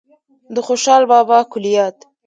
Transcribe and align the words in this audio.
د 0.53 0.55
خوشال 0.67 1.03
بابا 1.11 1.39
کلیات 1.51 1.97